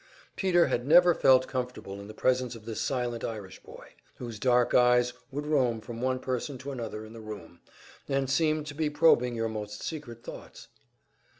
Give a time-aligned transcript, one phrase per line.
[0.35, 4.73] Peter had never felt comfortable in the presence of this silent Irish boy, whose dark
[4.73, 7.59] eyes would roam from one person to another in the room,
[8.09, 10.69] and seemed to be probing your most secret thoughts.